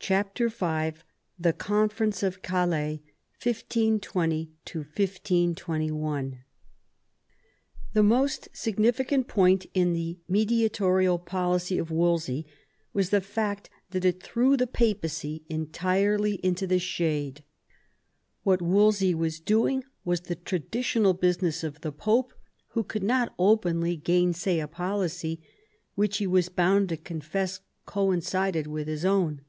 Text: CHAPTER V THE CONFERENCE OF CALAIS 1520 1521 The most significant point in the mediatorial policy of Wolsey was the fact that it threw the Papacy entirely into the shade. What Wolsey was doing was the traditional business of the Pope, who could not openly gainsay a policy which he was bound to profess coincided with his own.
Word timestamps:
CHAPTER 0.00 0.50
V 0.50 0.92
THE 1.38 1.54
CONFERENCE 1.56 2.22
OF 2.22 2.42
CALAIS 2.42 2.98
1520 3.42 4.50
1521 4.66 6.38
The 7.94 8.02
most 8.02 8.50
significant 8.52 9.28
point 9.28 9.64
in 9.72 9.94
the 9.94 10.18
mediatorial 10.28 11.18
policy 11.18 11.78
of 11.78 11.90
Wolsey 11.90 12.44
was 12.92 13.08
the 13.08 13.22
fact 13.22 13.70
that 13.92 14.04
it 14.04 14.22
threw 14.22 14.58
the 14.58 14.66
Papacy 14.66 15.42
entirely 15.48 16.34
into 16.44 16.66
the 16.66 16.78
shade. 16.78 17.42
What 18.42 18.60
Wolsey 18.60 19.14
was 19.14 19.40
doing 19.40 19.84
was 20.04 20.20
the 20.22 20.36
traditional 20.36 21.14
business 21.14 21.64
of 21.64 21.80
the 21.80 21.92
Pope, 21.92 22.34
who 22.72 22.84
could 22.84 23.02
not 23.04 23.32
openly 23.38 23.96
gainsay 23.96 24.58
a 24.60 24.68
policy 24.68 25.40
which 25.94 26.18
he 26.18 26.26
was 26.26 26.50
bound 26.50 26.90
to 26.90 26.98
profess 26.98 27.60
coincided 27.86 28.66
with 28.66 28.86
his 28.86 29.06
own. 29.06 29.40